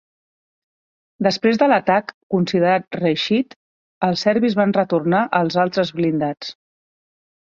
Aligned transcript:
Després 1.25 1.57
de 1.61 1.65
l'atac, 1.73 2.07
considerat 2.35 2.97
reeixit, 2.99 3.53
els 4.07 4.23
serbis 4.27 4.55
van 4.61 4.73
retornar 4.79 5.21
els 5.41 5.59
altres 5.65 5.93
blindats. 6.01 6.51